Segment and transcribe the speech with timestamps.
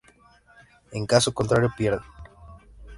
[0.97, 2.03] En caso contrario, pierde.